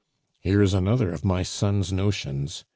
[0.39, 2.65] "Here is another of my son's notions!"